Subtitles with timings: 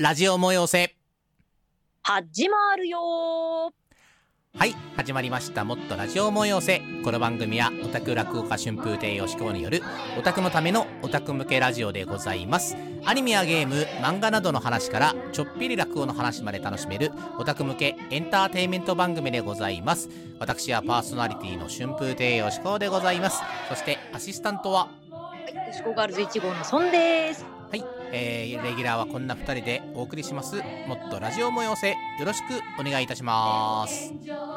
[0.00, 0.96] ラジオ催せ。
[2.02, 3.70] 始まるよ。
[4.56, 5.62] はい始まりました。
[5.62, 6.80] もっとラジオ催せ。
[7.04, 9.82] この番組はオタク落語家春風亭よしこによる
[10.18, 12.78] オタクのためのオタク向けラジオでございます。
[13.04, 20.08] アニメやゲーム漫画などの話からちょっぴり落語の話まで楽しめるオタク向けエンターテインメント番組でございます。
[20.38, 23.42] 私はパーソナリティの春風亭よしこでございます。
[23.68, 27.59] そしてアシスタントははい、よしこガールズ1号のソンです。
[28.10, 30.56] はい、えー、レギュラーはこんな2人でお送りします。
[30.88, 31.90] もっとラジオ催せ。
[31.90, 31.96] よ
[32.26, 34.12] ろしくお願いいたします。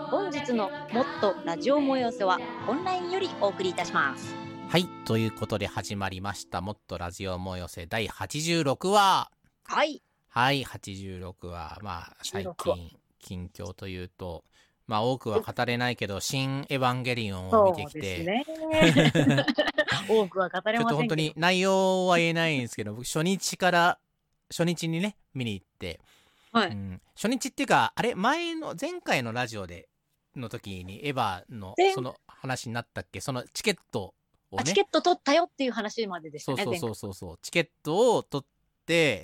[0.09, 4.33] 本日のもっとラジオ催せはオンラインよりお送りいたします。
[4.69, 6.61] はいということで始まりました。
[6.61, 7.85] もっとラジオ催せ。
[7.85, 9.29] 第86話。
[9.65, 10.01] はい。
[10.29, 11.77] はい86話。
[11.83, 14.45] まあ最86近近況というと
[14.87, 18.45] まあ多くは語れないけど「新エヴァンゲリオン」を見てきて。
[20.09, 21.15] 多くは語れちょっと本当。
[21.15, 23.99] に内容は言えないんですけど僕初日から
[24.49, 26.01] 初日にね見に行って
[26.51, 26.69] はい。
[26.69, 29.87] うん、初日っていうかあれ前の前回のラジオで
[30.35, 33.21] の時にエヴァの前その話になったっけ？
[33.21, 34.13] そのチケット
[34.51, 36.63] をねあチケット取ったよっていう話まででしたね。
[36.63, 38.52] そうそうそうそうそうチケットを取って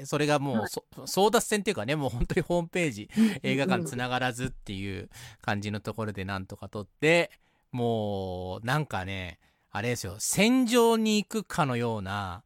[0.06, 0.70] それがもう、はい。
[0.70, 3.10] そ争奪戦っていうかねもう本当にホームページ
[3.44, 5.10] 映画館つながらずっていう
[5.42, 7.32] 感じのところでなんとか取って
[7.72, 9.40] もうなんかね
[9.72, 12.44] あれですよ戦場に行くかのような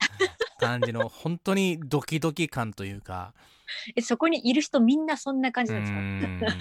[0.60, 3.34] 感じの 本当にドキドキ感というか。
[3.96, 6.56] えそこにいる人みんなそんな感うじなんです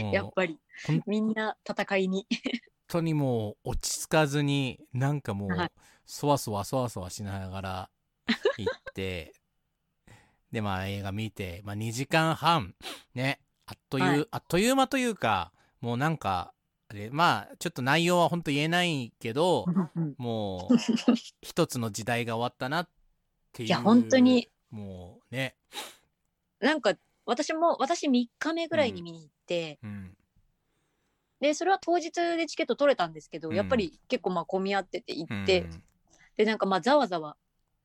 [0.12, 0.58] やっぱり
[1.06, 2.26] みんな戦いに。
[2.30, 5.70] 本当にもう落ち着かずになんかもうはい。
[6.06, 7.90] そわそわそわそわしながら
[8.56, 8.77] 行って
[10.52, 12.74] でまあ映画見て、まあ、2時間半
[13.14, 14.26] ねあっという、はい。
[14.30, 16.52] あっという間というかもうなんか
[16.88, 19.66] あれまあちょっと内容は本当言えないけど
[20.16, 20.76] もう
[21.42, 22.88] 一つの時代が終わったなっ
[23.52, 24.48] ていういや本当に。
[24.70, 25.54] もうね。
[26.60, 30.14] なんか私も私3日目ぐらいに見に行って、うん。
[31.40, 35.82] でそれは当日でチケット取れたんですけど、うんやっぱり結構まあ混み合ってて行って、うん。
[36.36, 37.36] でなんかまあざわざわ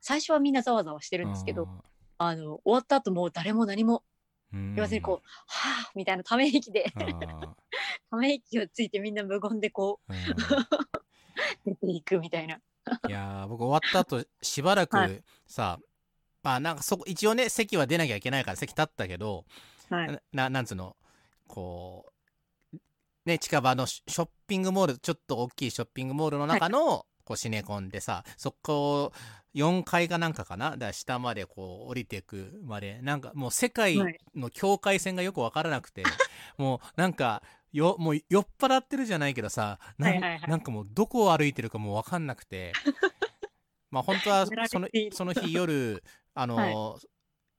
[0.03, 1.69] 最初はみんなざわざわしてるんですけど、
[2.17, 4.03] あの終わった後もう誰も何も
[4.53, 4.75] うん。
[4.75, 6.91] 言わずにこう「はあ」みたいなため息で
[8.11, 10.13] ため息をついてみんな無言でこう
[11.65, 12.59] 出ていくみたいな。
[13.07, 15.23] いやー僕終わった後しばらくはい。
[15.47, 15.79] さ、
[16.43, 19.45] まあなんかそこ一応ね席は出なきゃいけないから席立ったけど、
[19.89, 20.97] はい、なななんつうの
[21.47, 22.11] こ
[22.73, 22.77] う
[23.25, 29.13] ね近場のシショッピングモールちょっと大きいショッピングモールの中の、こうシネコンでさそこを
[29.55, 30.71] 4階かなんかかな？
[30.71, 32.99] だから下までこう降りていくまで。
[33.01, 34.19] なんかもう世界はい。
[34.35, 36.03] の境界線がよく分からなくて、
[36.57, 40.49] もうなんかよもう酔っ払ってるじゃないけどさなん,、はいはいはい。
[40.49, 42.73] なんかもうどこを歩いてるかもう分かんなくて。
[43.91, 46.03] まあ本当は そのその日夜
[46.33, 46.99] あの、は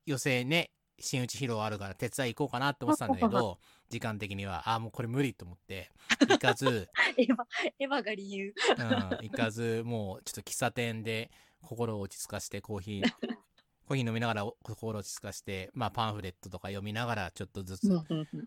[0.07, 5.91] 予選ね新内披露あるから手伝い行こうかなって思ってたんだけど時間的にはあもうこれ無理と思って。
[6.29, 7.37] 行かず、 エヴァ
[7.79, 8.55] エヴァが理由。
[8.79, 8.87] うん、
[9.29, 11.31] 行かずもうちょっと喫茶店で
[11.65, 13.03] 心を落ち着かせてコーヒー
[13.87, 17.89] コーヒー飲みながら心を落ち着かせて、まあ、パンフレットとか読みながらちょっとずつ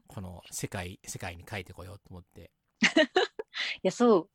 [0.07, 2.51] この世界世界に書いてこようと思って、
[3.83, 4.29] やそ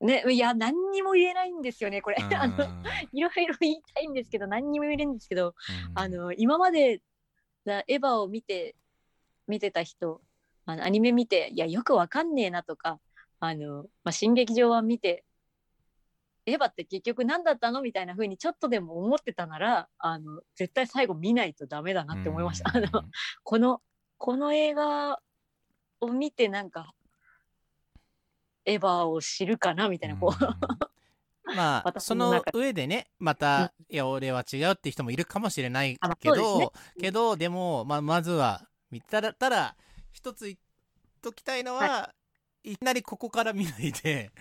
[0.00, 0.06] う。
[0.06, 2.16] ねいや何にも言えないんですよねこれ。
[2.20, 2.34] うん。
[2.34, 2.64] あの
[3.12, 5.54] いろいろ言いたいんですけど何にも言えないんですけど、うん。
[5.94, 7.02] あの今まで
[7.64, 8.74] だエヴァを見て
[9.46, 10.20] 見てた人
[10.64, 13.00] あのアニメ見ていやよくわかんねえなとか
[13.40, 15.24] あの、まあ、新劇場は見て
[16.44, 17.82] エヴァって結局何だったの？
[17.82, 22.70] みたいな風にちょっとでも思ってたならあの絶対最後見ないとダメだなって思いました。
[22.74, 22.84] あうん。
[22.84, 23.04] の
[23.44, 23.80] この
[24.18, 25.20] この映画
[26.00, 26.92] を見てなんか
[28.64, 29.88] エヴァを知るかな？
[29.88, 30.44] みたいなこう、
[31.50, 31.56] うん。
[31.56, 36.68] まあ 私その上でねまた、いや俺は違うって人もいるかもしれないけど、ね。
[36.98, 39.76] けどでも、まあ、まずは見たらたら
[40.12, 40.58] 一つ言っ
[41.20, 42.12] ときたいのは、
[42.64, 44.32] い、きなりここから見ないで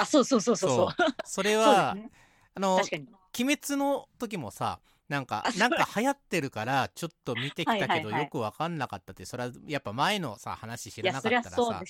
[0.00, 1.12] あそうそうそうそうそう。
[1.24, 2.10] それそうは、ね。
[2.54, 3.08] あの確かに。
[3.38, 11.82] 鬼滅の時もさなんかなんか流行ってるからちょっと見てきたけどよく分かんなかったってそれはやっぱ前のさ話知いらなかったらさ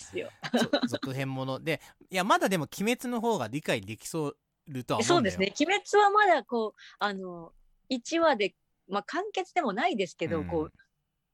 [0.89, 1.61] 続編もの。
[1.61, 1.81] で
[2.11, 4.37] いやまだでも鬼滅の方が理解できそう
[4.69, 5.39] るとは思そううんだよ。
[5.39, 5.67] ですね。
[5.67, 7.53] 鬼滅はまだこうあの
[7.91, 8.55] 1話で、
[8.89, 10.47] まあ、完結でもないですけど、うん。
[10.47, 10.73] こう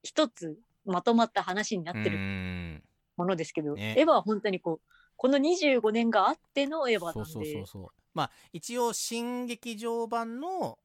[0.02, 2.82] 一つまとまった話になってうるん。
[3.16, 3.94] ものですけど、ね。
[3.98, 7.14] エヴァは本当にこうこの25年があってのエヴァなんで。
[7.14, 7.88] そうそうそうそう。
[8.14, 10.78] まあ一応新劇場版の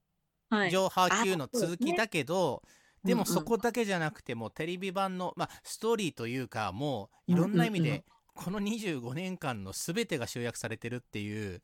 [0.50, 0.70] はい。
[0.70, 2.62] 上波級の続きだけど、
[3.04, 3.34] でもうんうん。
[3.34, 11.62] そこだけじゃなくてもうテレビ版の、まあ、ストーリーというかもういろんな意味でこの25年間の全てが集約されてるっていう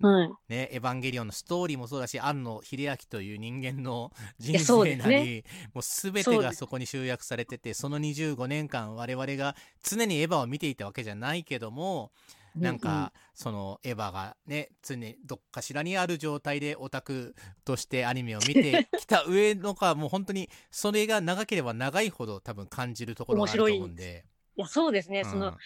[0.00, 0.28] はい。
[0.48, 12.12] ね、エヴァンゲリオンのストーリーもそうだし、庵野秀明という人間の人生なり、もう全てそうですがそこに集約されてて、その25年間我々が常にエヴァを見ていたわけじゃないけども、
[12.56, 17.34] なんか、そのエヴァがね、常にどっかしらにある状態でオタク
[17.64, 24.24] としてアニメを見てきた上のか、 もう本当にそれが長ければ長いほど多分感じるところがあると思うんで。
[24.56, 25.24] いや、そうですね。
[25.24, 25.56] その、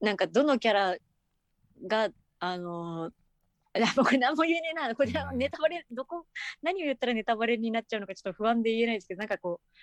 [0.00, 0.96] なんかどのキャラ
[1.86, 3.12] が、あの
[3.78, 4.94] やもうこれ何も言えねえな。
[4.94, 5.38] これはうん。
[5.38, 6.26] ネタバレ、どこ、
[6.62, 9.76] 何を言ったらネタバレになっちゃうのかちょっと不安で言えないですけど、なんかこう、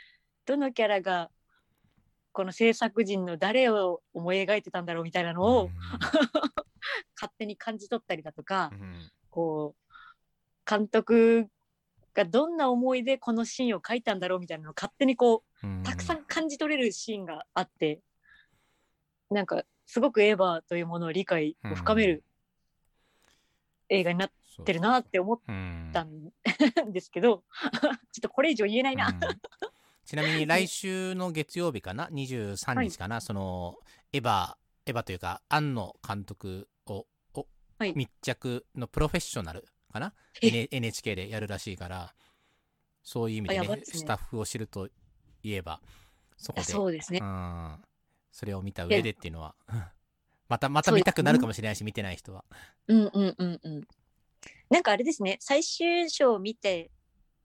[0.46, 1.30] どのキャラが、
[2.34, 5.70] この制作陣の誰を思い描いてたんだろうみたいなのを、
[7.16, 8.82] 勝手に感じ取ったりだとか、うん。
[8.82, 11.48] うんこう、監督
[12.16, 15.84] がどんな思いでこのシーンを書いたんだろうみたいなのを勝手にこう、うん。
[15.84, 18.02] たくさん感じ取れるシーンがあって、
[19.30, 22.24] なんかすごくエヴァというものを理解を深める
[23.90, 24.32] 映画になっ
[24.66, 26.32] てるなって思っうんたん
[26.92, 29.10] ですけど、 ちょっとこれ以上言えないな。
[29.10, 29.20] うん。
[30.06, 33.78] ちなみに来週の月曜日かな？23日かな、その
[34.14, 34.56] エヴァ
[34.86, 37.48] エヴァというか庵野監督をを
[37.78, 37.94] はい。
[37.96, 42.14] 密着のプロフェッショナルかな、NHK でやるらしいから
[43.04, 43.82] そういう意味でねね。
[43.86, 44.88] スタッフを知ると
[45.44, 45.82] いえば
[46.38, 46.66] そこで。
[46.66, 47.20] そうですね。
[47.22, 47.26] う。
[47.26, 47.82] ん。
[48.32, 49.56] それを見た上でっていうのは
[50.50, 52.44] またまた見たくなるかもしれないし見てない人は。
[52.88, 53.88] うんうんうんうん。
[54.70, 56.92] なんかあれですね、最終章を見て、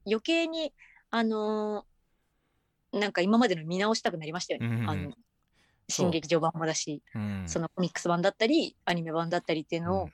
[0.05, 0.73] 余計に、
[1.09, 4.67] あのーなんか今までの見直したくなりましたよね。
[4.67, 5.13] うんうんうんあの
[5.89, 10.13] 新劇場版もだし、うんそのコミックス版だったり、アニメ版だったりっていうのを、うん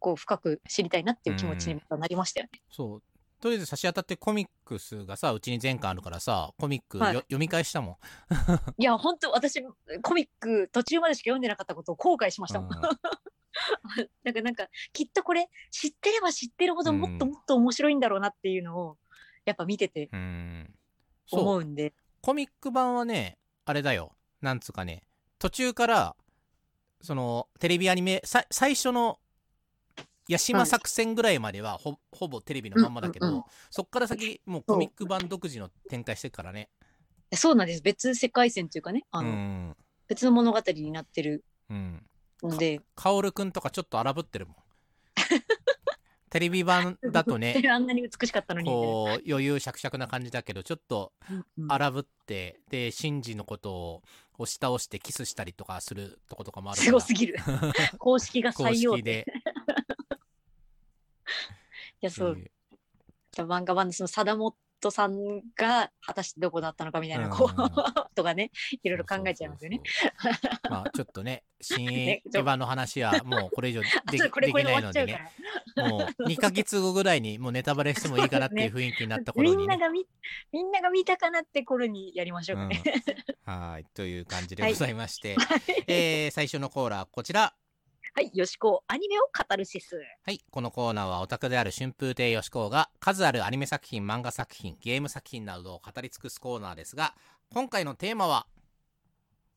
[0.00, 2.60] こう深く知りたいなっていう気持ちになりましたよね。
[2.70, 3.02] そう
[3.40, 7.14] とりあえず差し当たってコミックスがさうちに全巻あるからさコミックよ、はい。
[7.14, 7.96] 読み返したもん。
[8.78, 9.62] いや、本当私、
[10.02, 12.70] コミック途中までしか読んでなかったことを後悔しましたもん。
[12.74, 12.80] うん。
[14.24, 18.98] なんか、なんか、きっとこれ、知ってれば知ってるほどもっとうんもっと面白いんだろうなっていうのを、
[19.44, 20.74] やっぱ見ててうん。
[21.26, 21.40] そう。
[21.40, 21.94] 思うんで。
[22.20, 24.14] コミック版はねあれだよ。
[24.40, 25.04] なんつうかね。
[25.38, 26.16] 途中から
[27.00, 29.18] そのテレビアニメさ最初の
[30.30, 33.44] 八島作戦ぐらいまではほ,、ほぼテレビのまんまだけど、うんうんうん。
[33.70, 36.68] そっから先もうコミック版独自の展開してるからね。
[37.34, 37.82] そうなんです。
[37.82, 39.76] 別世界線というかね、あの、うん。
[40.06, 42.02] 別の物語になってるうん。
[42.42, 44.56] ので、薫くんとかちょっと荒ぶってるもん。
[46.30, 51.72] テレビ版だとね あんなに美しかったのにこう余裕しゃくしゃくな感じだけどちょっとうんうん。
[51.72, 54.02] 荒ぶってでシンジのことを
[54.38, 56.86] 押し倒してキスしたりとかするとことかもあるから。
[56.86, 57.36] すごすぎる。
[57.98, 59.26] 公式が公採用式で。
[59.26, 59.47] い
[62.00, 62.38] や、そう。
[63.36, 67.70] 漫画版のその貞本さんが果たしてどこだったのかみたいな、こう、う ん
[68.14, 68.50] とかね、
[68.82, 69.80] いろいろ考えちゃいますよね。
[70.68, 75.06] まあちょっとね新 エヴァの話はもうこれ以上 あでそうこれこれできないので。
[75.06, 75.32] ね
[75.76, 79.76] もう2ヶ月後ぐらいにもうネタバレしてもいいかなっていう雰囲気になった頃みにね。
[79.76, 80.04] んなが見、
[80.50, 82.82] みんなが見たかなって頃にやりましょうかね。
[83.46, 87.54] うんはいという感じでございまして、はいえー最初のコーナーこちら。
[88.14, 89.96] はい、よしこ、アニメを語るシス。
[90.24, 97.14] はい、このコーナーはオタクである春風亭よしこうが数あるアニメ作品、漫画作品、ゲーム作品などを語り尽くすコーナーですが、
[97.52, 98.46] 今回のテーマは、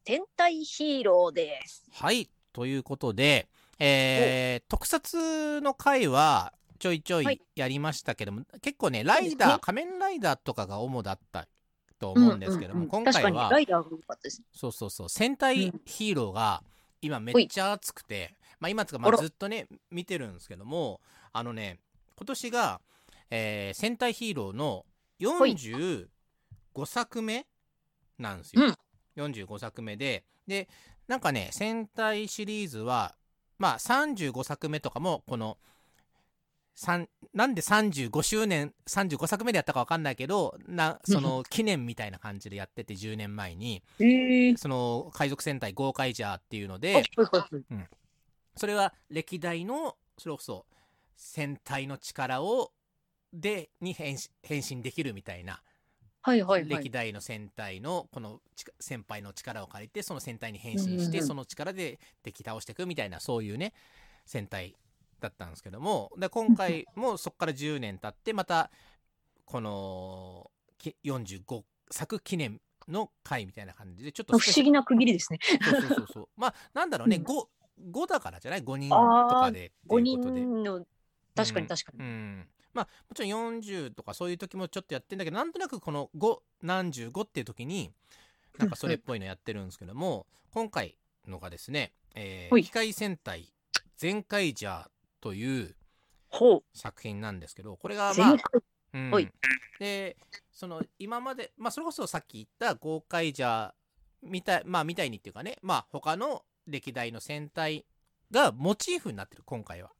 [0.05, 1.83] 戦隊ヒーローです。
[1.91, 3.47] はい、ということで、
[3.79, 11.47] えー特撮の回はちょいちょはいいやりましたけども、結構ね、ライダー、仮面ライダーとかが主だった
[11.99, 13.49] と思うんですけども、うんうんうん今回は。
[14.53, 16.63] そうそうそう戦隊うんヒーローが
[17.01, 21.01] 今めっちゃ熱くて、まあ今つかまあずっとね見てるんですけども
[21.33, 21.79] あのね
[22.15, 22.79] 今年が、
[23.31, 24.85] えー戦隊ヒーローの
[25.19, 26.07] 45
[26.85, 27.47] 作目
[28.19, 28.61] なんですよ、
[29.17, 30.69] 45作目でで
[31.07, 33.15] なんかね戦隊シリーズは
[33.57, 35.57] まあ35作目とかもこの
[36.75, 43.81] 三なんで35周年35作目でやったか分かんないけどなその記念みたいな感じでやってて10年前に。
[44.57, 47.87] その海賊戦隊ゴーカイジャーっていうのあではいはいはい
[48.61, 50.67] それは歴代のそれこそ
[51.15, 52.71] 戦隊の力を
[53.33, 55.63] でに変身変身できるみたいな。
[56.21, 56.69] はいはいはい。
[56.69, 56.91] 歴。
[56.91, 58.39] 代の戦隊のこの
[58.79, 63.73] 先輩の力を借りてその戦隊に変身して、その力で敵倒していくみたいなそういうね
[64.27, 64.75] 戦隊
[65.19, 66.11] だったんですけども。
[66.15, 68.69] で今回もそこから10年経ってまた
[69.43, 75.39] このき45作記念の回みたいな感じでちょっと不思議な区切りですね。
[75.63, 76.27] そうそうそうそう。
[76.37, 77.23] まあなんだろうね、うん
[77.81, 80.41] 5, 5だからじゃない？5人とかでって5いうことで。
[80.41, 80.85] 人の、
[81.35, 81.63] 確かうん。
[81.63, 81.99] に確かに。
[81.99, 87.91] うん、まあもちろん40とかそういう時もちょっとやってんだけどなんとなくこの5何十5っていう時に
[88.57, 90.97] なんかそれっぽいのやってるんですけども 今回
[91.27, 93.53] のがですね、えー機械戦隊
[93.97, 95.75] 全カイジャーという。
[96.73, 99.11] 作品なんですけどこれがま全あ部、うん。
[99.11, 99.29] はい。
[99.79, 100.15] で
[100.49, 103.75] その今まで、まあ、それこそさっき言った豪快じゃ
[104.21, 107.85] みたい,、まあ、みたいにっていうかね、まあ、他の歴代の戦隊
[108.31, 109.91] がモチーフになってる今回は。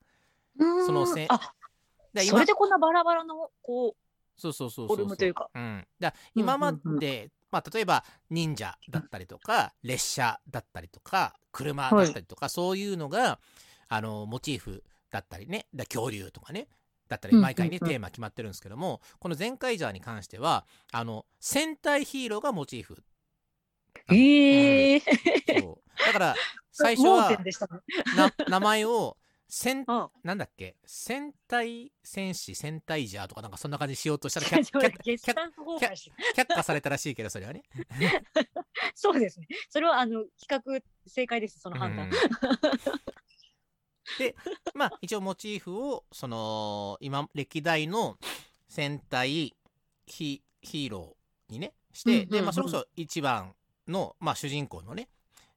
[0.86, 1.54] そのせんあ、
[2.14, 3.96] でそれでこんなバラバラの、こ
[4.36, 5.50] そうそうそうそうフォルムというか。
[5.54, 13.40] うん、だ今まで、まあ、例えば忍者だったりとか列車だったりとか車だったりとか、そういうのが
[13.88, 15.68] あのモチーフだったりね。
[15.74, 16.68] だ恐竜とかね。
[17.08, 23.04] だったり毎回ね、テーマ決まってるんですけどもこの「ゼンカイジャー」に関してはあの戦隊ヒーローがモチーフ。
[24.12, 24.16] う。
[24.16, 25.62] ええー。
[25.62, 26.36] そうだから
[26.72, 27.38] 最初盲は
[28.48, 30.10] 名前を戦うん。
[30.24, 30.78] なんだっけ？
[30.86, 34.64] 戦隊戦士戦隊ジャーとかなんかそんな感じにしようとしたら 却
[36.48, 37.64] 下されたらしいけどそれはね。
[38.96, 39.48] そうですね。
[39.70, 41.60] それはあの企画正解です。
[41.60, 42.08] その判断。
[42.08, 42.12] うん
[44.18, 44.36] で
[44.74, 48.18] まあ一応モチーフをその今歴代の
[48.68, 49.56] 戦隊
[50.06, 53.56] ヒヒーローにねして、で、まあ、それこそ一番
[53.88, 55.10] の、まあ、主人公のね、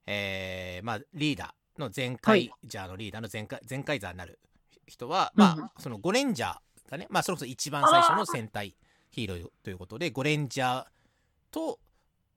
[0.06, 4.38] えーまあ、リーダーの全開ジャーのリーダーの全開全開ザーになる
[4.86, 5.70] 人は、まあうん。
[5.78, 8.76] そのゴレンジャーがね、まあ、それこそ一番最初の戦隊
[9.10, 10.84] ヒーローということでゴレンジャー
[11.50, 11.78] と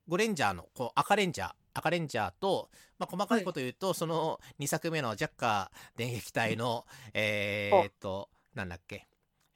[0.06, 9.06] ゴレンジャーのこう赤レンジャー赤レンジャーと、まあ、細かいこと言うと、その2作目のジャッカー電撃隊のえーっとなんだっけ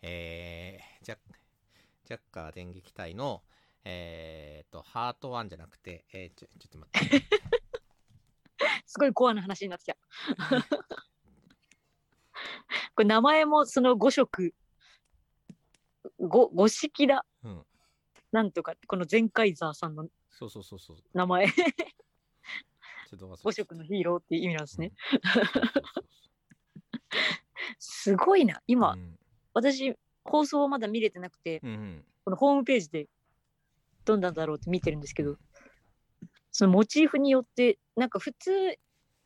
[0.02, 1.18] えー、ジャッ
[2.04, 3.42] ジャッカー電撃隊の
[3.84, 7.26] えーっとハートワンじゃなくてえー、ちょちょっと待って。
[8.86, 9.96] すごいコアな話になってきた。
[12.94, 14.54] これ名前もその5色。
[16.18, 17.26] 五五色だ。
[17.42, 17.66] うん。
[18.30, 20.96] なんとかこのゼンカイザーさんのそうそうそうそう。
[21.12, 21.48] 名前。
[21.48, 24.92] ちょっと忘れ5色のヒーローっていう意味なんですね。
[27.78, 28.62] すごいな。
[28.66, 29.18] 今、うん。
[29.54, 32.04] 私放送をまだ見れてなくてうんうん。
[32.24, 33.08] このホームページで
[34.04, 35.36] どんなんだろうって見てるんですけど
[36.50, 38.76] そのモチーフによってなんか普通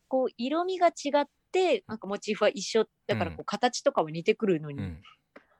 [0.07, 0.91] こう色味が違
[1.21, 2.85] ってなんかモチーフは一緒。
[3.07, 5.01] だからこうう形とかは似てくるのに、うん。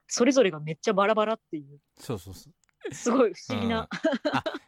[0.06, 1.80] それぞれがめっちゃバラバラっていう。
[1.98, 2.94] そうそうそう。
[2.94, 3.88] すごい不思議な、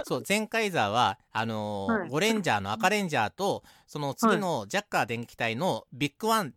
[0.05, 2.09] そうゼンカイザーはあのーはい。
[2.11, 6.53] ゴレンジャーのアカレンジャーとその次のジャッカー電撃隊のビッグワン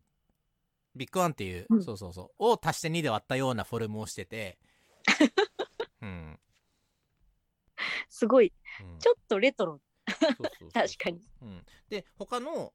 [0.95, 1.83] ビッグワンっていう、うん。
[1.83, 4.57] そうそうそうを足して2で割ったようなフォルムをしてて。
[6.01, 6.39] うん、
[8.13, 8.99] すごいうん。
[8.99, 9.81] ちょっとレトロ。
[10.73, 11.19] 確かに。
[11.41, 12.71] うん、で他の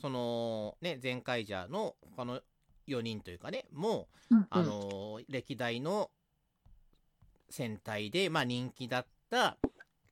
[0.00, 2.40] そのねゼンカイジャーの他の
[2.88, 6.10] 4人というかねもうあのー歴代の
[7.50, 9.56] 戦隊で、まあ、人気だった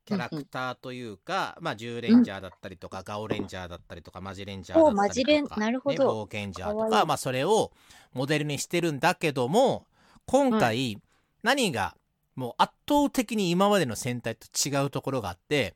[0.04, 6.04] キャラクターというか、まあ、10レンジャーだったりとか、ガオレンジャーだったりとかマジレンジャーだったりとか、なるほど。
[6.04, 7.72] ね、冒険ジャーとかまあ、それを
[8.12, 9.86] モデルにしてるんだけども
[10.26, 10.98] 今回、
[11.42, 11.94] 何が
[12.38, 15.74] もう圧倒的に今までの戦隊と違うところがあって、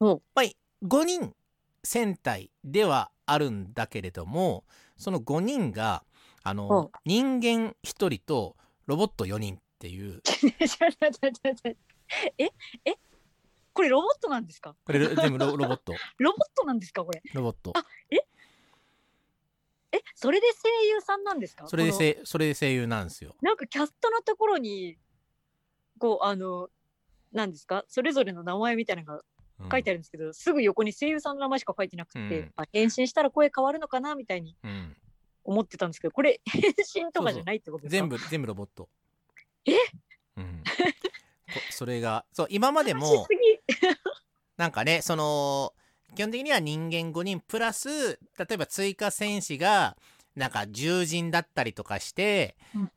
[0.00, 0.46] おまあ、
[0.82, 1.34] 5人
[1.84, 4.64] 戦隊ではあるんだけれども
[4.96, 6.02] その5人が
[6.42, 10.22] あおの人間1人とロボット4人っていう。
[12.38, 12.50] え
[12.86, 12.94] え
[13.74, 14.74] これロボットなんですか？
[14.84, 15.94] これ全部ロ ロボット。
[16.16, 17.20] ロボットなんですかこれ？
[17.34, 17.72] ロボット。
[17.76, 18.24] あえ？
[20.14, 21.68] それで声優さんなんですか？
[21.68, 23.36] それでこのせそれで声優なんですよ。
[23.42, 24.96] なんかキャストのところに
[26.00, 26.68] こうあの
[27.32, 27.84] なんですか？
[27.86, 29.22] それぞれの名前みたいなのが
[29.60, 29.68] うん。
[29.70, 32.52] 書いてあるんですけど、すぐ横に声優さんの名前しか書いてなくて、うん。
[32.56, 34.96] あ変身したら声変わるのかなみたいにうん。
[35.44, 36.62] 思ってたんですけどこれ変
[37.06, 37.96] 身とかじゃないってことですか？
[37.98, 38.88] 全部全部ロボット。
[39.66, 39.72] え？
[40.36, 43.26] うん、こそれがそう今までも
[44.56, 45.74] なんかねその
[46.14, 49.96] 基本的には人間5人プラス例えば追加戦士が
[50.36, 52.94] なんか獣人だったりとかしてうんうんうん。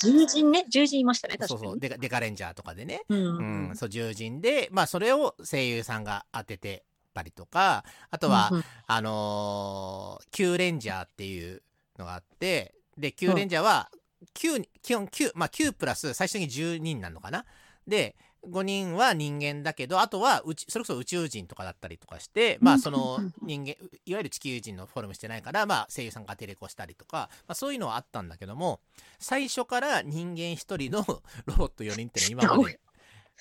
[0.00, 0.64] 獣人ね。
[0.64, 1.36] 獣人いましたね。
[1.40, 1.70] そう確かに。
[1.72, 3.70] そうデカデカレンジャーとかでね、うんううん。
[3.72, 8.64] ん、そう獣人で、まあ、それを声優さんが当ててたりとかあとは、うんうん。
[8.86, 11.62] あのー、キューレンジャーっていう
[11.98, 13.90] のがあってでキューレンジャーは
[14.34, 17.44] 9基本9まあ9プラス最終的に10人なのかな。
[17.86, 18.16] で
[18.50, 23.70] 5人は人間だけどあとは宇宙それこそ宇宙人とかだったりとかしてまあその人間
[24.06, 28.80] いわゆる地球人のフォルムしてないからまあ声優さんがテレコしたりとか、まあ、そういうのはあったんだけども
[29.18, 30.56] 最初から人間1
[30.88, 31.04] 人の
[31.46, 32.80] ロボット4人っていうのは今まで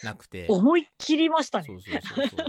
[0.02, 0.48] なくて。
[0.50, 1.66] 思いっきりましたね。
[1.68, 2.48] そうそうそうそう。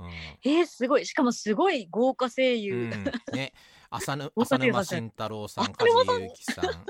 [0.00, 0.08] う。
[0.08, 0.10] ん
[0.44, 1.06] えー、すごい。
[1.06, 2.90] しかもすごい豪華声優、うん、
[3.34, 3.54] ね、
[3.90, 6.86] 浅ぬ大 浅沼慎太郎さん、浅沼さん梶裕貴さん、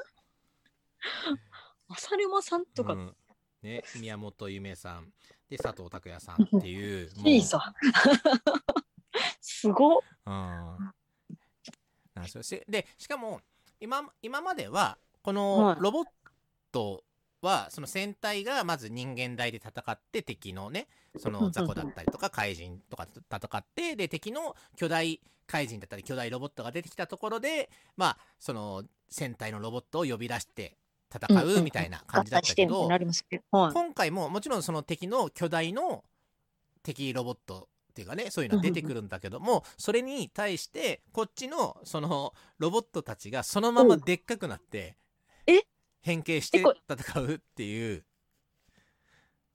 [1.89, 3.17] 浅沼さんとか、うん
[3.65, 5.13] ね、宮本夢さん、
[5.49, 7.75] で佐藤拓也さんっていう、いいさ
[9.41, 10.01] すごっ。
[10.27, 12.43] うん、なんですよ。
[12.43, 13.41] しでしかも
[13.81, 15.37] 今今まではこはい。
[15.37, 16.07] のロボッ
[16.73, 17.05] ト
[17.41, 30.77] はその戦隊がまず人間大で戦って敵のねその雑魚だったりとか怪人とかと戦ってで敵の巨大怪人だったり巨大ロボットが出てきたところでまあその戦隊のロボットを呼び出して
[31.15, 32.89] 戦うみたいな感じだったけど。
[33.53, 36.05] 今回ももちろんその敵の巨大の
[36.83, 44.97] 敵ロボットっていうかねそういうの出てくるんだけどもそれに対してこっちのそのロボットたちがそのままでっかくなって
[45.47, 45.61] え？
[46.03, 48.05] 変形して戦うっていう。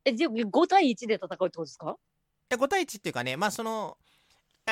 [0.06, 1.98] え、じゃあ5対1で戦うってことですか？
[2.52, 3.98] いや5対1っていうかねまあその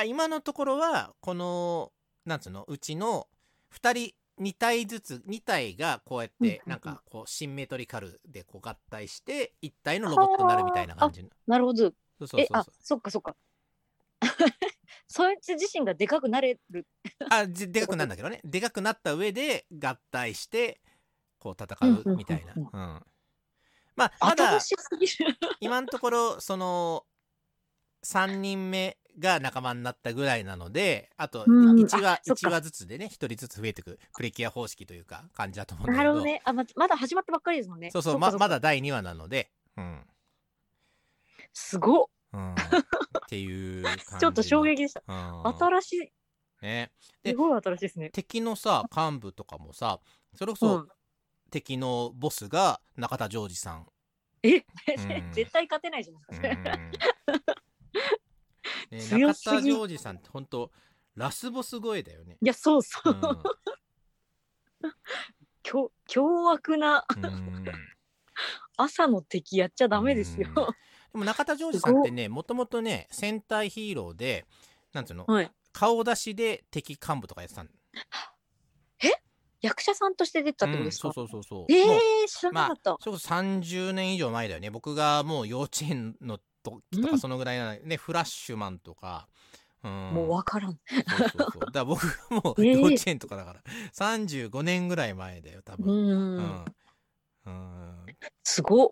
[0.06, 1.92] 今のところはこの
[2.24, 3.28] なんつうのうちの
[3.74, 11.84] 2人2体ずつ2体がこうやってなんかこうシンメトリカルでこう合体して1体のロボットになるみたいな感じのなるほど。
[11.84, 13.36] そうそうそうえ、あそっかそっか。
[15.06, 16.86] そいつ自身がでかくなれる。
[17.30, 20.80] あじでかくなるんだけどねでかくなった上で合体して
[21.38, 23.06] こう戦うみたいな、うん
[23.98, 24.58] まあまだ。
[25.60, 27.04] 今のところその
[28.04, 36.40] 3人目が仲間になったぐらいなのであとうん1話あそっか1話ずつでね1人ずつ増えていくプレキュア方式というか感じだと思うんだけどなるほどね。
[36.44, 37.90] あ、ままだ始まったばっかりですもんね。
[37.90, 40.06] そうそうっかっかままだ第2話なので、うん
[41.52, 42.06] すごっ。
[42.34, 42.56] うん、っ
[43.28, 43.84] ていう
[44.20, 45.02] ちょっと衝撃でした。
[45.06, 46.12] うん新しい。
[46.62, 46.90] ね
[47.22, 48.10] ですごい新しいですね。
[48.10, 50.00] 敵のさ幹部とかもさ
[50.34, 50.88] それこうそん。
[51.50, 53.86] 敵のボスが中田ジョージさん
[54.42, 54.62] え、うん
[55.32, 56.78] 絶対勝てないじゃないうんですか。
[58.90, 60.70] ね、強すぎ中田ジョージさんって本当
[61.14, 62.36] ラスボス声だよね。
[62.40, 63.16] いや、そうそうう。
[64.86, 64.92] ん
[65.62, 67.64] 凶凶悪なうん
[68.76, 70.48] 朝の敵やっちゃダメですよ。
[71.12, 74.46] でも中田ジョージさんってねもともとね戦隊ヒーローで
[74.92, 75.24] なんつうの？
[75.26, 75.50] はい。
[75.72, 77.70] 顔出しで敵幹部とかやってたん
[79.60, 81.72] 役者さんとして出てたってことですか、うんそうそうそうそう。
[81.72, 82.96] えもうー、知らなかった。
[83.00, 86.38] それこそ30年以上前だよね僕がもう幼稚園の
[86.70, 87.14] 時とうん。
[87.14, 89.28] かそのぐらいなね、フラッシュマンとか、
[89.82, 90.72] うん、もうわからん。
[90.72, 90.76] そ
[91.24, 91.60] うそうそう。
[91.66, 95.76] だから僕がもう えー幼稚園とかだから、35年ぐらい前だよ多う。
[95.82, 96.40] 分うん。
[96.40, 96.64] ん、
[97.46, 98.06] うん、
[98.42, 98.90] すごっ。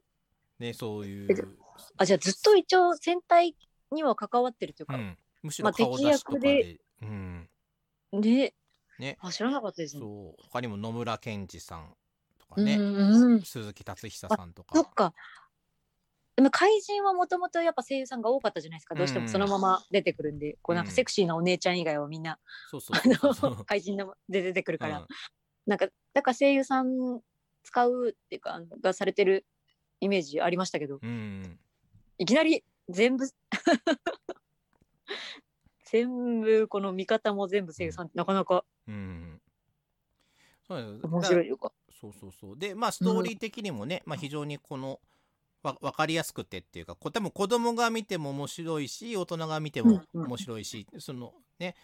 [0.59, 1.59] ねそういう、
[1.99, 3.55] あ、じゃあずっと一応戦隊
[3.91, 7.49] には関わってるというか、うん、むしまあろ顔出しとか敵で,、役うん。
[8.13, 8.55] ね。
[8.99, 9.19] ね。
[9.21, 10.01] あ、知らなかったですね。
[10.01, 10.43] そう。
[10.45, 11.95] 他にも野村健二さん
[12.39, 13.43] とかうんね、うん。
[13.43, 14.75] 鈴木達久さんとか。
[14.77, 15.13] そっか。
[16.37, 18.95] でも怪人はもともとやっぱ声優さんが多かったじゃないですか。
[18.95, 22.39] どうしてもそのまま出てくるんで、こうなんかセクシーなお姉ちゃん以外はみんな、
[22.71, 22.93] そうそ
[23.49, 25.07] う怪人ので出てくるから、うん。
[25.67, 27.23] なんかだから声優さん
[27.65, 29.47] 使うっていうかがされてる
[30.01, 31.59] イメージありましたけど、うん
[32.19, 33.27] いきなり全部
[35.85, 39.41] 全部この見方も全部声優さんってなかなかうん
[40.67, 41.73] そう面白いというか。
[41.99, 42.59] そうそうそう。
[42.59, 45.01] でまあストーリー的にもね、まあ、非常にこの
[45.67, 51.75] わ分かりやすくてっていうかこ多分子供が見ても面白いし大人が見ても面白いし、そのね。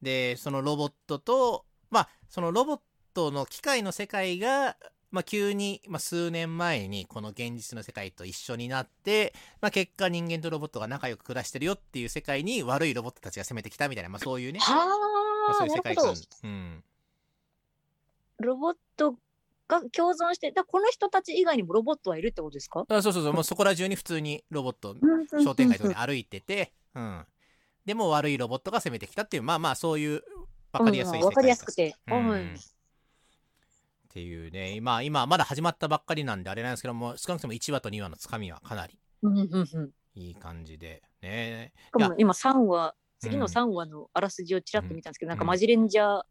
[0.00, 2.80] でそのロボットとまあそのロボッ
[3.14, 4.76] トの機械の世界が、
[5.10, 16.14] まあ、急に、まあ、数年前にこの現実の世界と一緒になって、まあ、結果人間とロボットが仲良く暮らしてるよっていう世界に悪いロボットたちが攻めてきたみたいな、まあ、そういうね、まあ、はあ、そういう世界観。
[16.44, 16.84] うん。
[18.38, 19.14] ロボット
[19.80, 22.84] が共存して、だこの人たち以外にもロボットはいるってことですか？
[22.88, 24.96] あそうそうそう、もうそこら中に普通にロボット、
[25.30, 27.26] 商商店街とかに歩いてて、うん。
[27.84, 30.22] でも悪いロボットが攻めてきたっていう、まあまあそういう
[30.72, 31.96] 分かりやすい世界観わかりやすくて。
[32.06, 32.28] うん。
[32.28, 32.44] はい。
[32.44, 41.72] っていうね、今、今まだ始まったばっかりなんであれなんですけども、少なくとも1話と2話のつかみはかなりうんうんうんいい感じで、ね。
[41.88, 43.50] しかも今3話、次のうん。
[43.50, 45.48] 3話のあらすじをちらっと見たんですけど、なんかうん。
[45.48, 46.22] マジレンジャー、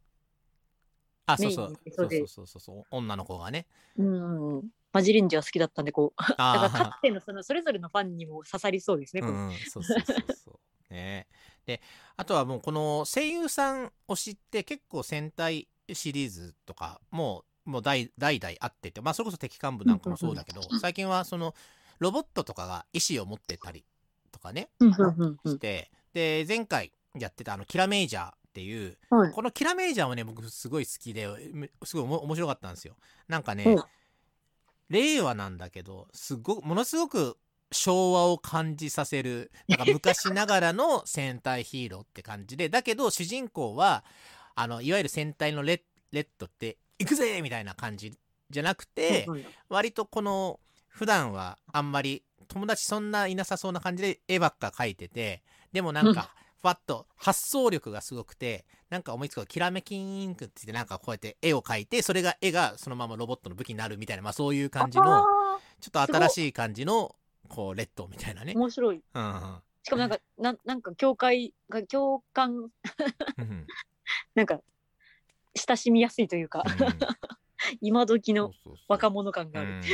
[1.26, 1.92] あ、そうそうそう。
[1.92, 2.18] そうで。
[2.28, 3.68] そうそうそう、女の子がね。
[3.98, 9.22] うんうん、マジレンジャー好きだったんで、こう、 だからかあつてのそのそれぞれのファンにも刺さりそうですね。
[9.24, 10.94] あ、うん、そうそうそうそう。
[10.94, 11.28] ね。
[11.66, 11.82] で、
[12.18, 21.54] あとはもうこの声優さん推しって結構戦隊シリーズとかもうもう代代々あってて、まあそれこそ敵幹部なんかもそうだけど、最近はその
[22.00, 23.86] ロボットとかが意思を持ってたり
[24.32, 25.54] とかね、うんうんうんうん。
[25.54, 29.32] して、で、前回やってたあのキラメイジャーっていう、はい。
[29.32, 32.96] このキラメイジャーはね、僕すごい好きで、めすごい面白かったんですよ。
[33.30, 33.84] なんかね、うん。
[34.90, 37.38] 令和なんだけど、すごものすごく
[37.72, 44.04] 昭和を感じさせる、なんか昔ながらの 戦隊ヒーローって感じで、だけど主人公は、
[44.54, 48.18] あの、いわゆる戦隊のレッレッドって、行くぜみたいな感じ
[48.50, 50.60] じゃなくて、うんうん割とこの
[50.90, 65.26] 普段はあんまり友達そんないなさそうな感じで絵ばっか描いててでもなんかふわっと発想力がすごくてなんか思いつくキラメキインクって言ってなんかこうやって絵を描いてそれが絵がそのままロボットの武器になるみたいな、まあ、そういう感じのあ
[65.82, 67.16] ちょっと新しい感じの
[67.50, 68.54] こうレッドみたいなね。
[68.54, 68.58] ー。
[68.58, 69.02] 面白い。
[69.14, 69.62] うんうん。
[69.84, 72.70] しかもなんか、なんなんか教会が共感、
[73.38, 73.68] うん
[74.36, 74.62] なんか、
[75.56, 76.64] 親しみやすいというか、
[77.82, 78.86] 今時のそうそうそう。
[78.88, 79.74] 若者感がある。
[79.74, 79.82] うん。
[79.82, 79.88] で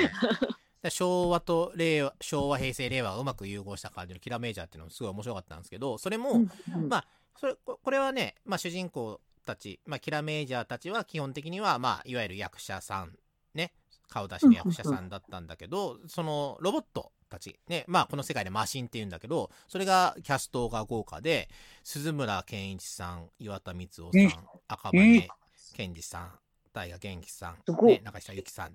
[0.90, 6.90] 昭和と令和昭和平成令和がうまく融合した感じのキラメージャーっていうのもすごい面白かったんですけどそれも、うんうん。
[6.90, 7.08] まあ
[7.40, 13.13] それここれはね、まあ、主人公たち、まあ、キラメージャーたちは基本的には、まあ、いわゆる役者さん
[13.54, 13.74] ね
[14.10, 21.50] 顔出しの役者さんだったんだけど、そのロボットたちねまあこの世界でマシンっていうんだけどそれがキャストが豪華で
[21.84, 25.28] 鈴村健一さん岩田光雄えさん赤羽
[25.76, 26.32] 健二さん
[26.74, 28.72] 大河元気さん、ね、中下由紀さんっ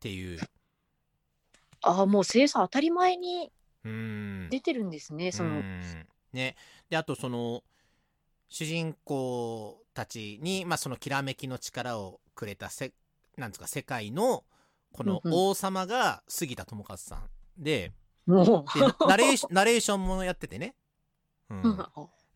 [0.00, 0.38] ていう
[1.86, 3.52] ああ、もう声優さん当たり前に
[3.84, 4.48] うん。
[4.50, 5.54] 出てるんですね、そうの。
[5.60, 5.80] ん。
[6.32, 6.56] ね。
[6.88, 7.62] であとその
[8.48, 12.92] 主人公たちに、まあ、そのきらめきの力をくれたせ
[13.36, 14.44] なんですか世界の
[14.92, 15.38] このうんうん。
[15.50, 17.28] 王様が杉田智和さん。
[17.58, 17.92] で
[18.26, 20.74] もでナレーション ナレーションもやっててね、
[21.50, 21.62] うん。
[21.62, 21.88] う。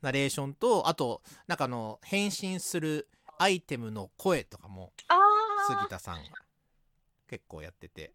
[0.02, 3.08] ナレーションとあとなんかあの変身する
[3.38, 5.16] アイテムの声とかもあ
[5.66, 5.86] 杉あ。
[5.88, 6.30] 田さんが
[7.28, 8.12] 結構やってて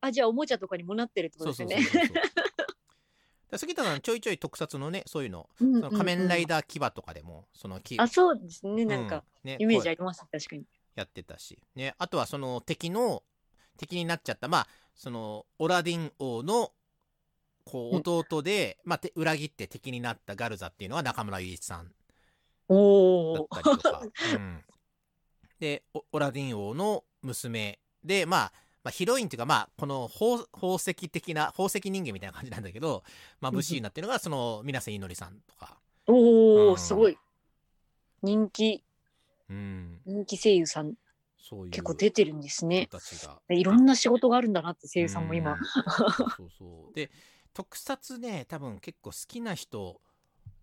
[0.00, 1.78] あ、じゃあおもちゃとかにもなってるってことですよね。
[3.58, 9.50] 杉田さんちょいちょい特撮のねそういうのその仮面ライうんダー牙とかでもその牙あ、そうですね、なんか、うん。
[9.50, 10.64] ねイメージあります、確かに。
[10.94, 13.22] やってたし、ね、あとはその敵の
[13.76, 16.72] 敵になっちゃったまあそのオラディン王の
[17.64, 18.02] こううん。
[18.04, 21.92] 弟で、まあ、て裏切って敵になったガルザっていうのは中村雄一さん
[22.68, 23.34] おお。
[23.34, 24.02] だったりとか、
[24.34, 24.64] うん、
[25.58, 28.52] でオオラディン王の娘で、まあ、
[28.82, 33.02] まあヒロインっていうかまあこの宝宝石的な宝石人間みたいな感じなんだけど
[33.42, 36.72] 眩しいなっていうのがその水瀬いのりさんとか、おうん。
[36.72, 37.18] お、すごい。
[38.22, 38.84] 人気、
[39.48, 40.94] うん、人気声優さん、
[41.38, 42.88] そういう結構出てるんですね。
[43.48, 45.56] いろんな仕事があるんだなって声優さんも今。
[46.36, 46.94] そうそう。
[46.94, 47.10] で
[47.52, 50.00] 特撮ね多分結構好きな人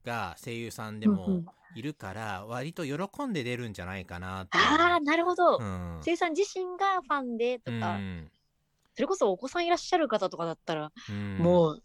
[0.08, 5.58] が声優さんでもんいるから割と喜んで出るんじゃないかなってああ、なるほど。
[5.58, 5.64] う。
[5.64, 6.02] ん。
[6.04, 8.32] 声優さん自身がファンでとか、うん。
[8.96, 11.38] それこそお子さんいらっしゃる方とかだったら、うん。
[11.38, 11.84] もう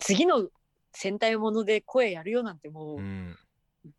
[0.00, 0.48] 次の
[0.92, 3.36] 戦隊もので声やるよなんてもううん。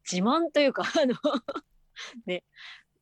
[0.10, 1.16] 自慢というか、あの、
[2.26, 2.44] ね、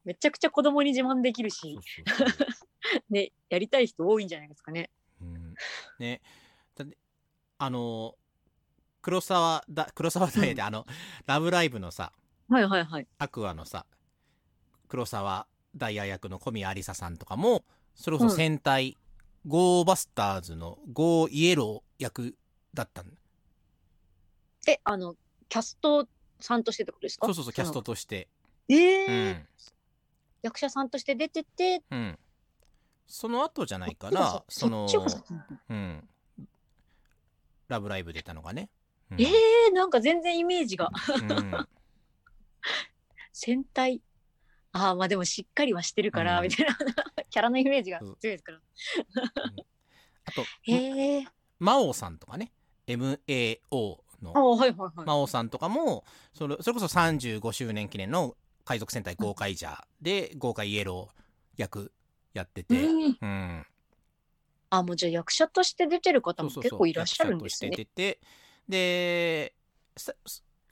[0.03, 1.79] めちゃくちゃ子供に自慢できるそし
[3.09, 4.89] ね、やりたい人多いんじゃないですかね。
[5.21, 5.55] うん。
[5.97, 6.21] ね。
[7.57, 8.15] あの
[9.01, 10.85] 黒澤だ黒澤ダイヤで、あの
[11.25, 12.11] 「ラブライブ!」のさ
[12.49, 13.07] はいはいはい。
[13.17, 13.85] アクアのさ
[14.87, 17.63] 黒澤ダイヤ役の小宮有紗さんとかも
[17.95, 18.97] それこそ戦隊、
[19.47, 22.35] ゴーバスターズのゴーイエロー役
[22.73, 23.17] だったん
[24.67, 25.15] え、あの、
[25.49, 26.07] キャスト
[26.39, 27.25] さんとしてってことですか？
[27.25, 28.27] そうそうそうキャストのとして。
[28.69, 29.47] えうーん、
[30.41, 32.19] 役者さんとして出てて、うん、
[33.07, 35.61] その後じゃないかそなそのそっちが先なんだ。
[35.69, 36.09] うん
[37.67, 38.69] 「ラブライブ!」出たのがね、
[39.11, 40.91] うんえー、なんか全然イメージが。
[41.29, 41.67] うん
[43.33, 44.01] 戦隊。
[44.71, 46.75] ああ、まあでもしっかりはしてるから、うんみたいな。
[47.29, 48.59] キャラのイメージが強いですから。
[50.25, 51.27] あとへえ。
[51.59, 52.51] 魔王さんとかね
[52.87, 55.05] MAO のはいはいはい。
[55.05, 61.21] 魔王さんとかもそれそれこそ35周年記念の海賊戦隊ゴーカイジャーでゴーカイイエロー
[61.57, 61.91] 役
[62.33, 63.65] やってて、うんうん、
[64.69, 67.91] あ、もうじゃあ役者として出てる方も結構いらっしゃるんですね役者と。
[67.91, 68.19] して出て
[68.71, 69.53] で
[69.97, 70.13] さ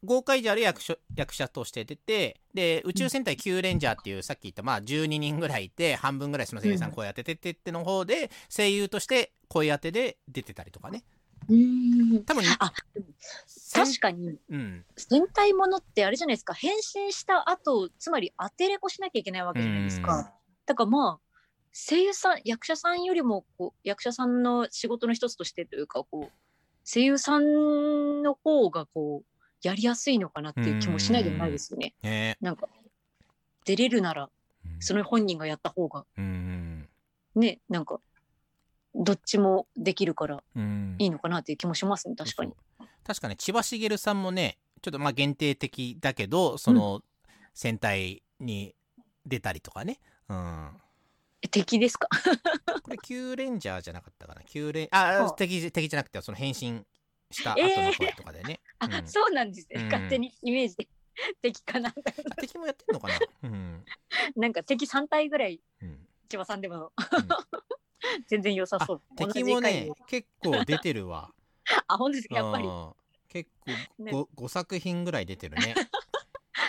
[0.03, 11.03] ゴーカイジャーで役所役者として出てで宇宙戦隊キューレンジャーっていうさっき言ったまあ12人ぐらいいて半分ぐらいその声優さん声当ててってっての方で声優として声当てで出てたりとかね。
[11.49, 12.23] うーん。
[12.23, 12.71] 多分あ、
[13.45, 14.85] 戦確かにうん。
[14.95, 16.53] 戦隊ものってあれじゃないですか。
[16.53, 20.03] 変身した後つまり当てれこしなきゃいけないわけじゃないですうん。
[20.03, 20.31] か。
[20.65, 21.19] だからまあ
[21.73, 26.48] 声優さん役者さんよりもこう役者さんの仕事の一つとしてというかこう
[26.83, 31.93] 声優さんの方がこうやりやすいのかなっていう気もしないでもないですよね。
[32.01, 32.37] ね。
[32.41, 32.67] なんか
[33.65, 34.29] 出れるなら
[34.65, 34.81] うん。
[34.81, 36.05] その本人がやった方が。
[36.17, 36.87] うん
[37.35, 37.99] ねなんか
[38.95, 40.95] どっちもできるからうん。
[40.99, 42.53] いいのかなっていう気もしますね確かに。
[43.03, 47.01] 確かね千葉茂さんもねちょっとまあ限定的だけどその
[47.53, 48.75] 戦隊に
[49.25, 50.88] 出たりとかね、うん、え
[51.47, 52.07] 敵ですか？
[52.83, 54.41] これキューレンジャーじゃなかったかな？
[54.43, 56.85] キューレンああ敵敵じゃなくてその変身
[57.31, 57.85] した後えー。
[57.87, 59.07] の声とかでね、あ、うん。
[59.07, 59.91] そうなんですね、うん。
[59.91, 60.87] 勝手にイメージで。
[61.41, 61.91] 敵かな
[62.39, 63.19] 敵もやってんのかな？
[63.43, 63.83] うん、
[64.37, 66.93] なんか敵3体ぐらいうん、千葉さんでも。
[68.27, 69.01] 全然良さあそう。
[69.17, 71.33] 敵もねで結構出てるわ。
[71.87, 72.67] あ、本当ですか、やっぱり。
[72.67, 72.93] うん。
[73.27, 73.71] 結構
[74.03, 74.11] ね。
[74.11, 75.75] 5, 5作品ぐらい出てるね。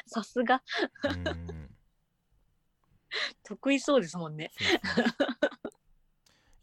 [0.07, 0.63] さすが。
[1.05, 1.77] うん
[3.43, 4.51] 得意そうですもんね。
[4.57, 5.07] そうそう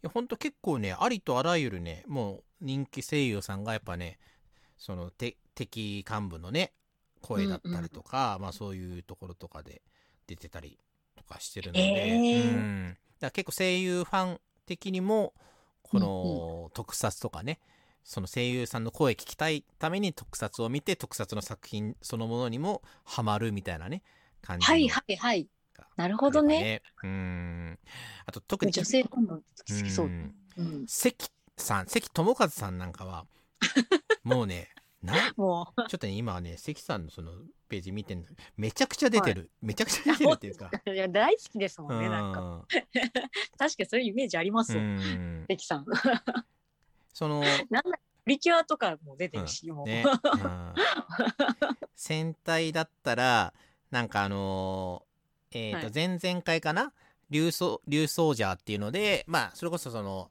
[0.02, 4.18] やほんと結構ねありとあらゆるねもう人気声優さんがやっぱね
[4.76, 6.72] そのて敵幹部のね
[7.20, 9.82] 声だったりとか、まあそういうところとかで
[10.28, 10.78] 出てたり
[11.16, 12.42] とかしてるので、えー。
[12.42, 15.34] うん、だ結構声優ファン的にも
[15.82, 17.58] この特撮とかね
[18.04, 24.02] その声優さんの声聞きたいために特撮を見て特撮の作品そのものにもハマるみたいなね
[24.40, 24.66] 感じの
[25.78, 26.08] はいはいはい。
[26.08, 26.82] なるほどね。
[27.02, 27.78] うん。
[28.26, 30.06] あと特に女性ファンの好きそう。
[30.06, 30.08] う。
[30.10, 30.34] ん。
[30.58, 33.26] うん、関さん関智和さんなんかは
[34.24, 34.68] もうね
[35.02, 37.32] なもちょっとね今はね関さんのその
[37.68, 40.70] ページ見てんのめちゃくちゃ出てる、めちゃくちゃ出てるっていうか。
[40.86, 42.00] ういや大好きですもうん。
[42.00, 42.66] ね、なんか。
[43.58, 44.72] 確かにそういうイメージあります。
[44.72, 45.44] うよ、ん。
[45.46, 45.84] 関さん。
[47.12, 49.86] そのなんだプリキュアとかも出てるし、もう。
[51.94, 53.52] 戦隊だったら
[53.90, 55.07] なんかあのー
[55.52, 55.90] えっ、と、はい。
[55.94, 56.92] 前々回かな？
[57.30, 60.30] 竜ソ竜ソージャーっていうのでまあそれこそその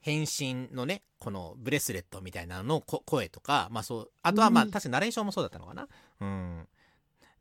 [0.00, 5.88] 変身のねこのブレスレットみたいなののこ声とかまあそうあとはまあうん確かナレーションもそうだったのかな？
[6.20, 6.68] うん。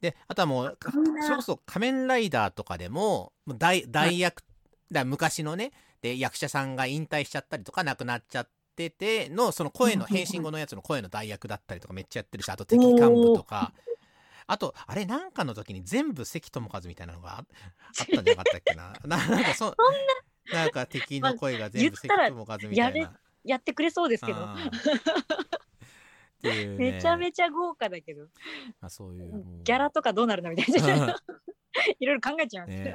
[0.01, 0.77] であとはもう
[1.23, 4.43] それこそ仮面ライダーとかでも大大役、
[4.91, 13.73] だ昔のねで役者さんが引退しちゃったりとか亡くなっちゃっててのその声の変身後のやつの声の代役だったりとかめっちゃやってるしあと敵幹部とか
[14.51, 17.37] あとあれなんかの時に全部関智和みたいなのがあ
[17.99, 19.73] あったんじゃなかったっけなななんかそ
[20.51, 23.17] なんか敵の声が全部関智和みたいやれな。
[23.45, 24.39] やってくれそうですけど。
[26.43, 28.23] ねめちゃめちゃ豪華だけど、
[28.81, 31.15] まあ、そういうギャラとかどうなるのみたいな。
[31.99, 32.77] いろいろ考えちゃいます。
[32.77, 32.93] ね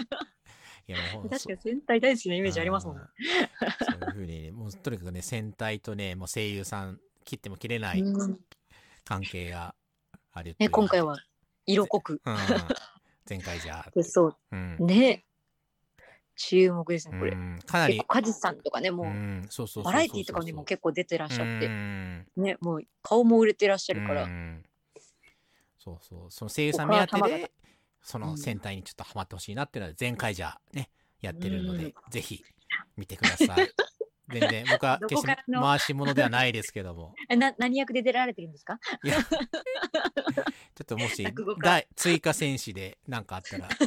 [0.89, 3.03] いや確かに戦隊大好きなイメージありますもんね。
[3.81, 8.41] そういうふうにね、もうとにかくね、戦隊とね、もう声優さん切っても切れないうん
[9.05, 9.75] 関係が
[10.33, 11.17] あるね、今回は
[11.67, 12.21] 色濃く。
[12.25, 12.37] うん、
[13.29, 14.37] 前回じゃ、でそう。
[14.53, 15.25] うん、ね。
[16.37, 17.33] 注目ですね、これ。
[17.33, 17.59] うん。
[17.67, 17.95] かなり。
[17.95, 22.27] 結構、、カジさんとかね、もう、バラエティーとかにも結構出てらっしゃって、うん。
[22.37, 24.63] ね、もう顔も売れてらっしゃるから、うん。
[25.79, 27.53] そうそう、その声優さん目当てで、
[28.03, 32.45] その戦隊にちょっとハマってほしいなっていうのは前回じゃね、やってるので、ぜひ
[32.97, 33.71] 見てください。
[34.29, 37.15] 全然、僕は ど決して回し物ではないですけども。
[37.29, 38.79] えな何役で出られてるんですか？
[39.05, 39.37] いや、ちょ
[40.83, 41.27] っともし
[41.95, 43.69] 追加戦士で何かあったら、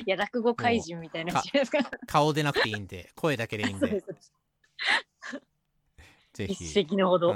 [0.00, 1.42] いや、落語怪人みたいな。
[2.06, 4.02] 顔出なくていいんで、声だけでいいんで。
[6.32, 6.64] ぜ一ひ。
[6.82, 7.34] 石のほど。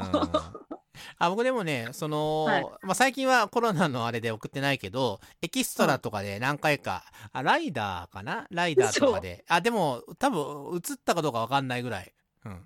[0.94, 8.46] うんあ僕でもね、その、はいまあ、最近はコロナのあれで送ってないけど、エキストラとかで何回か、あ、ライダーかな？
[8.50, 9.44] ライダーとかで。
[9.48, 12.12] あ、でも、多分、映ったかどうかわかんないぐらい。
[12.44, 12.52] うん。
[12.52, 12.58] そ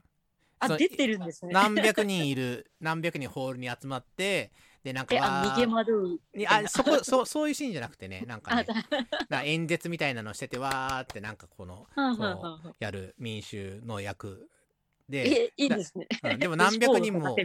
[0.60, 1.52] あ、の出てるんですね。
[1.52, 6.38] 何百人いる、 何百人ホールに集まって、で、なんかえ、あ、逃げ惑う。
[6.38, 8.74] いやあそこそうそういうシーンじゃなくてねなんかあ、ねだ
[9.28, 14.48] な演説みたいなのしててわーってなんかこの ははやる民衆の役
[15.08, 16.06] で、え、いいですね。
[16.22, 17.36] うんでも何百人も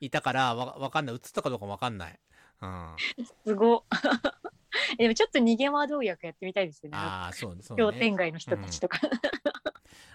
[0.00, 1.14] いたからわわかんない。
[1.14, 2.18] 映ったかどうかもわかんない、
[2.60, 2.96] うん、
[3.44, 3.84] すご。
[4.98, 6.96] えでもちょっと逃げ惑う役やってみたいですよね。
[6.96, 9.00] ああそうそう商店ね街の人たちとか。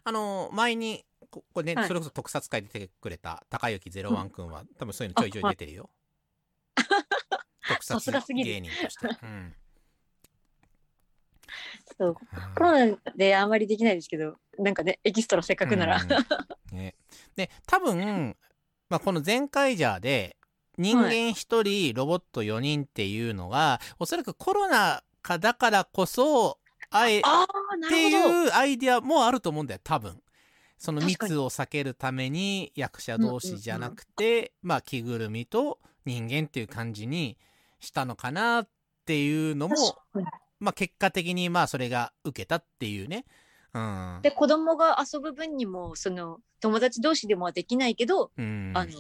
[0.03, 1.87] あの前にここれね、はい。
[1.87, 5.89] それこそ特撮会で出てくれた高幸ゼロワン君は、多分そういうのちょいちょい出てるよ。
[7.67, 8.49] 特さすがすぎる。
[8.49, 9.55] 芸人として、うん
[11.97, 12.13] そう
[12.55, 16.01] コロナであんまりできないですけど、なんかね、エキストラせっかくなら。
[16.01, 16.95] うんね、
[17.35, 18.35] で多分、
[18.89, 20.37] まあ、この全ャーで
[20.77, 27.21] 人間1人、ロボット4人っていうのがおそらくコロナ禍だからこそあえっ
[27.89, 28.07] て。
[28.09, 30.21] いうアイディアもあると思うんだよ多分。
[30.77, 37.37] その密を避けるために役者同士じゃなくて、まあ着ぐるみと人間っていう感じに
[37.79, 38.69] したのかなっ
[39.05, 39.75] ていうのも、
[40.59, 43.25] まあ、結果的にまあそれが受けたっていうね。
[43.73, 44.19] うん。
[44.21, 48.91] で、子供が遊ぶ分にも、その、友達同士でもはできないけど、うん、あの、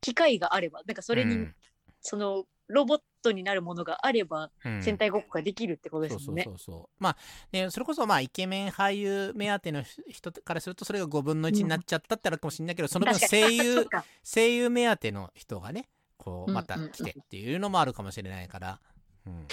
[0.00, 1.54] 機会があれば、なんかそれに、うん。
[2.00, 4.82] その、ロボットになるものがあれば、うん。
[4.82, 6.44] 戦隊ごっこができるってことですね。
[6.46, 7.02] うそうそう。
[7.02, 7.16] まあ、
[7.52, 13.86] ね、それこそまあイケメン俳優目当ての人からするとそれが5分の1になっちゃったってあるかもしれないけど、その分声優
[14.24, 16.54] 声優目当ての人がねこううん。
[16.54, 18.80] また来てっていうのもあるかもしれないから、
[19.26, 19.46] うん、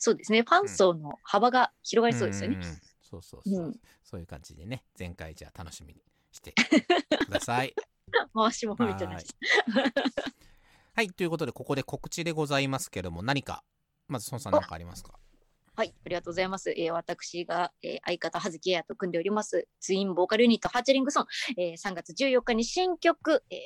[0.00, 0.42] そうですね。
[0.42, 2.58] ファン層の幅が広がりそうですよねん。
[2.58, 2.64] んん
[3.02, 6.52] そうそうそう、うんそういう感じでね前回じゃあ楽しみにして
[7.26, 7.74] ください。
[8.34, 9.24] 回しもめてない。
[10.94, 13.62] はいということでここで告知でございますけども何か
[14.08, 15.12] まず孫さん何かありますか？
[15.80, 16.72] はい、ありがとうございます。
[16.72, 23.58] えー私が、えー相方、葉月エアと組んでおります、ツインボーカルユニット、ハーチェリングソン、えー3月14日に新曲、えー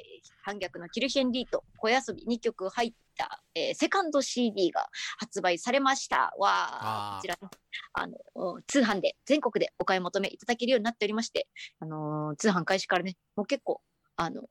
[0.44, 6.33] 反逆のキルヒェンリーと小遊び2曲入った、えーセカンド CD が発売されました。
[6.38, 7.48] わあこちらね、
[7.94, 11.48] あの、お通販で全国でお買い求めいただけるようになっておりまして、
[11.81, 13.81] あのー通販開始からね、もう結構、
[14.14, 14.42] あの、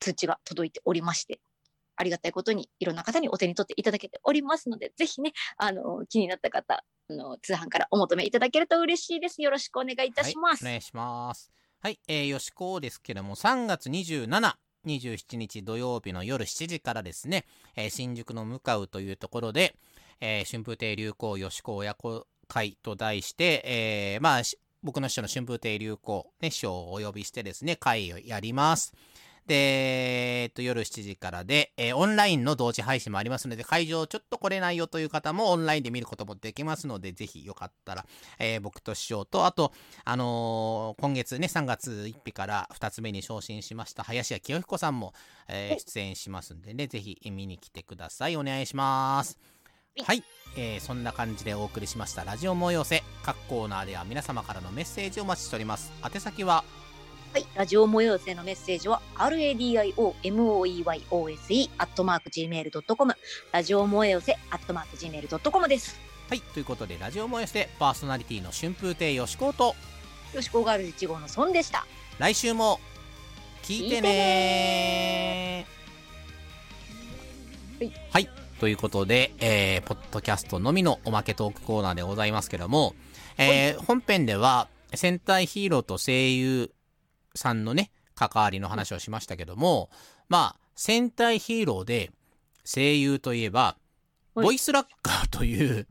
[0.00, 1.38] 通知が届いておりまして、
[1.96, 9.42] ありがたいことにいろんな方にお手に取っていただけておりますので、ぜひね、あの、気になった方、あの、通販からお求めいただけると嬉しいです。
[9.42, 10.64] よろしくお願いいたします。
[10.64, 11.50] はい、お願いします。
[11.80, 14.54] はい、えー、よしこですけども、3月27、
[14.86, 17.44] 27日土曜日の夜7時からですね、
[17.76, 19.76] えー新宿の向かうというところで、
[20.20, 24.42] えー春風亭流行よしこ親子会と題して、えーまあ、
[24.82, 28.92] 僕の師匠の春風亭流行、ね、師匠をお呼びしてですね、会をやります。
[29.46, 38.06] で、えっと、夜7時からで、えーオンラインの同時配信もありますので、会場ちょっと来れないよという方もオンラインで見ることもできますので、ぜひよかったら、
[38.38, 39.72] えー僕と師匠と、あと、
[40.04, 45.12] あのー今月ね、3月1日から2つ目に昇進しました、林家清彦さんも、
[45.48, 48.36] え出演しますんでね、ぜひ見に来てください。
[48.36, 49.38] お願いします。
[50.02, 50.24] はい、
[50.56, 53.02] えーそんな感じでお送りしましたラジオ催せ。
[53.22, 55.92] 各コーナーでは皆様からのメッセージをお待ちしております。
[56.02, 56.64] 宛先は
[57.34, 63.16] はい、ラジオ模様性のメッセージは radiomoeyose アットマーク gmail.com
[63.50, 65.98] ラジオ模様せアットマーク gmail.com です。
[66.28, 66.40] はい。
[66.40, 69.74] ということでラジオ催せパーソナリティの春風亭よしこと。
[70.32, 71.84] よしこガールズ1号のソンでした。
[72.20, 72.78] 来週も
[73.64, 75.66] 聞いてね
[77.80, 78.30] 聞いてはい。
[78.60, 82.94] ということで、えーポッドキャストのみのおまけトークコーナーでございますけども、
[83.38, 86.70] えー本編では戦隊ヒーローと声優
[87.34, 89.90] さんのね関わりの話をしましたけども
[90.28, 92.10] まあ戦隊ヒーローで
[92.64, 93.76] 声優といえば
[94.34, 95.86] はいボイスラッカーという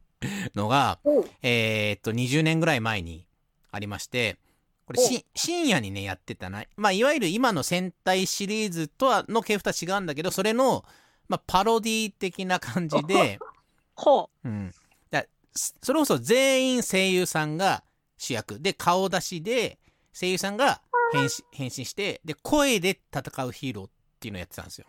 [0.56, 1.00] のが、
[1.42, 3.26] えーっと、20年ぐらい前に
[3.72, 4.38] ありまして、
[4.86, 6.64] これし、深夜にね、やってたな。
[6.76, 10.84] まあ、いわゆる今の戦隊シリーズとはの系譜とは違うんだけど、それの、
[11.30, 13.40] まあ、パロディ的な感じで、
[13.96, 14.72] ほうん。
[15.10, 15.26] だ
[15.56, 17.84] そそれこそ全員声優さんが
[18.18, 18.60] 主役。
[18.60, 19.80] で、顔出しで、
[20.14, 24.88] 声優さんが変身変身して、で、声で戦うヒーローっていうのをやってたんですよ。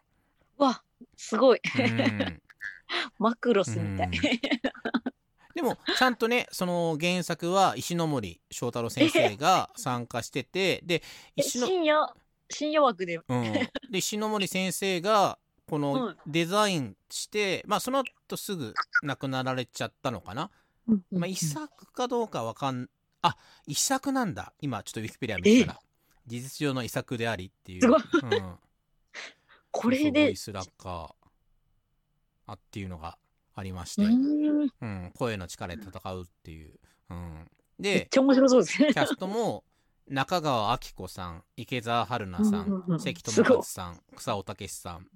[0.58, 0.62] う。
[0.62, 0.82] わ、
[1.16, 1.60] すごい。
[1.78, 2.42] うん。
[3.18, 4.08] マクロスみたい。
[4.08, 4.12] うん
[5.54, 11.02] でもちゃんとねその原作は石ノ森章太郎先生が 参加しててで
[11.36, 12.14] え石の、深夜、
[12.50, 13.20] 深夜枠で。
[13.28, 20.50] うん、で石ノ森先生がこのうんデザインして、まあその後すぐ亡くなられちゃったのかな、
[21.12, 22.90] まあ、遺作かどうかわかん
[23.26, 24.52] あ遺作なんだ。
[24.60, 25.80] 今ちょっとウィキペディア見てたら
[26.26, 27.80] 事実上の遺作でありっていう。
[27.80, 28.02] すごい。
[28.22, 28.58] うん、
[29.70, 30.36] これそうそうボでイ。
[30.36, 31.14] スラッカー
[32.46, 33.18] あっていうのが
[33.54, 34.58] ありましうて、ーん。
[34.58, 36.78] めっうん、声の力で戦うっていう。
[37.10, 38.92] うん、で、ちゃ面白そうですね。
[38.92, 38.98] キ。
[39.00, 39.64] ャストも
[40.08, 45.06] 中川明子さん、池澤春菜さん、関智一さん、草尾武さん。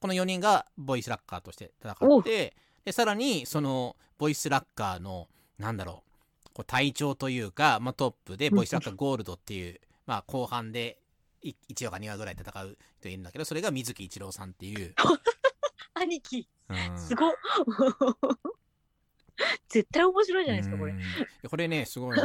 [0.00, 5.28] この4人がボイスラッカーとして戦って、で、さらにそのボイスラッカーの、
[5.58, 6.10] なんだろう、
[6.54, 10.98] こう隊長というか、まあ、トップでボイスラッカーゴールドっていう、まあ後半で
[11.44, 14.94] 1話か2話ぐらい戦う人いるんだけど、それが水木一郎さんっていう。
[15.94, 17.34] 兄貴、うんすごっ。
[19.68, 20.94] 絶対面白いじゃないですか、これ
[21.48, 22.18] これね、すごい、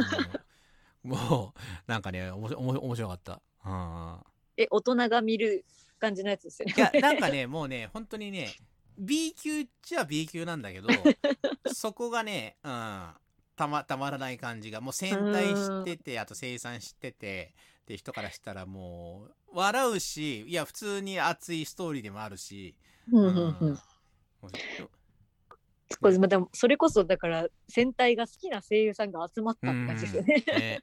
[1.02, 3.42] もう、なんかね、おもしおも面白かった。
[3.64, 4.18] うん
[4.56, 5.64] え、大人が見る
[5.98, 6.74] 感じのやつですよね。
[6.76, 8.54] いや、なんかね、もうね、本当にね、
[8.98, 10.88] B 級っちゃ B 級なんだけど、
[11.72, 13.14] そこがね、うん、
[13.60, 22.74] たま、たまらない感じが、もう戦隊知ってて、あと生産知ってて、って人からしたらもう、笑うし、いや、普通に熱いストーリーでもあるし、
[23.12, 23.78] うんうんうん。
[26.38, 30.44] もそれこそだから戦隊が好きな声優さんが集まったって感じですよね。
[30.46, 30.82] ね。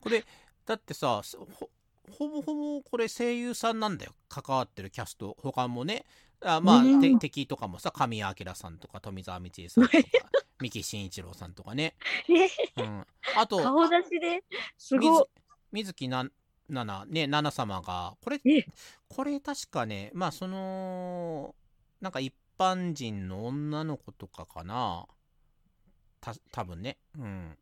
[0.00, 0.24] これ
[0.64, 1.70] だってさほ
[2.10, 4.12] ほぼほぼこれ声優さんなんだよ。
[4.28, 5.36] 関わってるキャスト。
[5.38, 6.06] 他もね。
[6.40, 7.00] あまあ、うん。
[7.00, 9.98] て敵とかもさ神谷明さんとか富澤道恵さんとか
[10.58, 11.94] 三木真一郎さんとかね、
[12.76, 14.42] うん、あと顔出しで？
[14.78, 15.24] すごい。
[15.72, 16.26] 水木な
[16.68, 18.66] 奈々ね奈々様がこれえ
[19.08, 21.54] これ確かねまあその
[22.00, 25.06] なんか一般人の女の子とかかな
[26.20, 27.58] た多分ねうん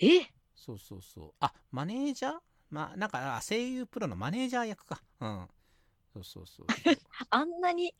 [0.00, 0.26] え？
[0.56, 1.32] そうそうそう。
[1.40, 2.32] あ、マネージャー？
[2.70, 5.00] まあ、なんか、あ声優プロのマネージャー役か。
[5.20, 5.48] うん。
[6.12, 6.94] そうそうそうそう。
[7.30, 7.94] あんなに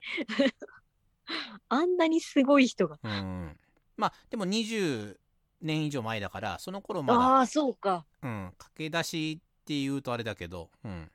[1.68, 2.98] あんなにすごい人が。
[3.02, 3.58] うん。
[3.96, 5.16] まあ、でも20
[5.60, 8.04] 年以上前だから、その頃まだ、ああ、そうか。
[8.22, 11.10] うん、駆け出しって言うとあれだけど、うん。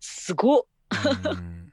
[0.00, 0.62] すごっ。
[0.90, 1.72] うん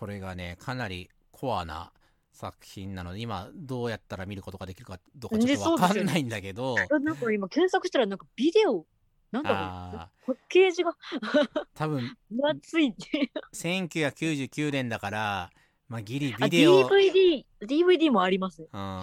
[0.00, 1.92] これがね、かなりコアな
[2.32, 8.86] 作品なので今どうやったら見ることができるかどうかちょっとわかんないんだけど、あなんか今検索したらなんかビデオ
[9.32, 10.92] なんだあこれパッケージが。
[10.92, 15.50] ー多分分厚いって1999年だから、
[15.88, 19.02] まあ、ギリあビデオ、DVD DVD もありますうん、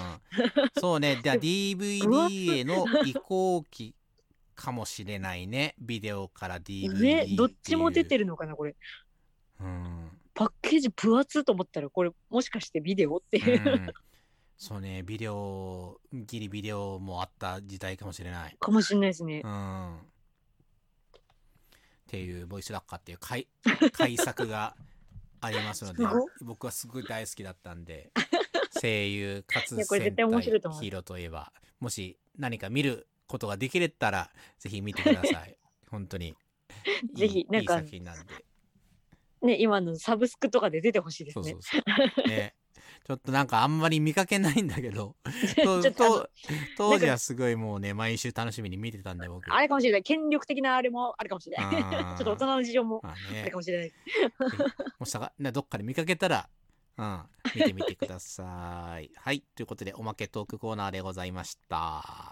[0.80, 1.20] そうね。
[1.24, 3.94] じゃあ DVD への移行期
[4.56, 5.76] かもしれないね。
[5.80, 8.76] ビデオから DVD ねどっちも出てる、るのかなこれ。
[9.62, 10.12] うん。
[10.34, 13.88] パッケージ分厚と思ったらこれもしかしてビデオっていう、うん。
[14.58, 15.04] そうね。
[15.04, 19.42] ビデオギリビデオもあった時代かもしれない、かもしれないですね。
[19.44, 19.98] うん、
[22.08, 23.48] っていうボイスラッカーっていう改
[23.92, 24.76] 改作が
[25.42, 26.06] ありますので
[26.42, 28.12] 僕はすごい大好きだったんで
[28.82, 35.58] 声優かつ戦隊ヒーローといえばもし何か見ることができれたらぜひ見てください。
[35.92, 36.28] 本当に。
[36.28, 36.34] い
[37.14, 38.34] いぜひなんかいい作品なんで。
[39.42, 41.52] ね今のサブスクとかで出てほしいですね。
[41.52, 41.82] そうそう
[42.16, 42.28] そう。
[42.28, 42.56] ね、
[43.08, 45.16] ちょっとなんかあんまり見かけないんだけど、
[46.78, 49.52] 当時はすごいもうね、毎週楽しみに見てたんで、僕。
[49.54, 50.04] あれかもしれない。
[50.04, 51.68] 権力的なあれもあるかもしれない。
[51.74, 53.94] ちょっと大人の事情もまああねるか、もしれない。
[55.00, 56.50] もしさどっかで見かけたら、
[56.98, 57.24] うん、
[57.56, 59.12] 見てみてください。
[59.16, 62.32] はい、ということで、おまけトークコーナーでございました。